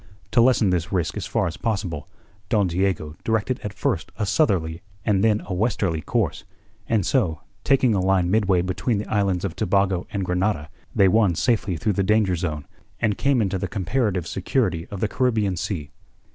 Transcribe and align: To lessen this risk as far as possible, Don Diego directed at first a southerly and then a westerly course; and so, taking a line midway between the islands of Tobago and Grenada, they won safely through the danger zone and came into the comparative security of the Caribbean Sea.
To 0.31 0.41
lessen 0.41 0.71
this 0.71 0.91
risk 0.91 1.15
as 1.15 1.27
far 1.27 1.45
as 1.45 1.57
possible, 1.57 2.09
Don 2.49 2.65
Diego 2.65 3.13
directed 3.23 3.59
at 3.63 3.71
first 3.71 4.11
a 4.17 4.25
southerly 4.25 4.81
and 5.05 5.23
then 5.23 5.43
a 5.45 5.53
westerly 5.53 6.01
course; 6.01 6.43
and 6.89 7.05
so, 7.05 7.41
taking 7.63 7.93
a 7.93 7.99
line 7.99 8.31
midway 8.31 8.63
between 8.63 8.97
the 8.97 9.05
islands 9.05 9.45
of 9.45 9.55
Tobago 9.55 10.07
and 10.11 10.25
Grenada, 10.25 10.71
they 10.95 11.07
won 11.07 11.35
safely 11.35 11.77
through 11.77 11.93
the 11.93 12.01
danger 12.01 12.35
zone 12.35 12.65
and 12.99 13.15
came 13.15 13.43
into 13.43 13.59
the 13.59 13.67
comparative 13.67 14.25
security 14.27 14.87
of 14.87 15.01
the 15.01 15.07
Caribbean 15.07 15.55
Sea. 15.55 15.91